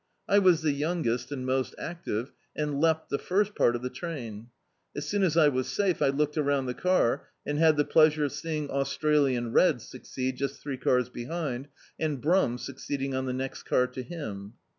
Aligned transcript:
I 0.27 0.39
was 0.39 0.63
the 0.63 0.71
youngest 0.71 1.31
and 1.31 1.45
most 1.45 1.75
active, 1.77 2.31
and 2.55 2.81
leapt 2.81 3.11
the 3.11 3.19
first 3.19 3.53
part 3.53 3.75
of 3.75 3.83
the 3.83 3.89
train. 3.91 4.47
As 4.95 5.07
soon 5.07 5.21
as 5.21 5.37
I 5.37 5.47
was 5.49 5.67
safe 5.67 6.01
I 6.01 6.07
looked 6.07 6.39
around 6.39 6.65
the 6.65 6.73
car, 6.73 7.27
and 7.45 7.59
had 7.59 7.77
the 7.77 7.85
pleasure 7.85 8.25
of 8.25 8.31
seeing 8.31 8.67
Australian 8.71 9.53
Red 9.53 9.79
succeed 9.79 10.37
just 10.37 10.59
three 10.59 10.77
cars 10.77 11.09
behind, 11.09 11.67
and 11.99 12.19
Brum 12.19 12.57
suc 12.57 12.77
ceeding 12.77 13.15
on 13.15 13.27
the 13.27 13.33
next 13.33 13.61
car 13.61 13.85
to 13.85 14.01
hun. 14.01 14.53